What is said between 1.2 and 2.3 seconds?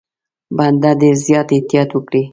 زیات احتیاط وکړي.